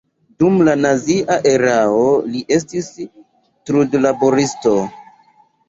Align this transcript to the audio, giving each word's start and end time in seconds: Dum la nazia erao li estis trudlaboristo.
Dum 0.43 0.55
la 0.69 0.73
nazia 0.85 1.37
erao 1.49 2.01
li 2.31 2.43
estis 2.57 2.91
trudlaboristo. 3.03 4.77